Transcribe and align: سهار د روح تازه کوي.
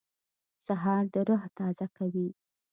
سهار 0.65 1.03
د 1.13 1.15
روح 1.27 1.43
تازه 1.57 1.87
کوي. 1.97 2.29